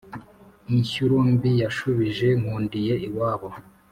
Inshyuro 0.75 1.15
mbi 1.31 1.51
yashubije 1.61 2.27
Nkundiye 2.39 2.93
iwabo. 3.07 3.49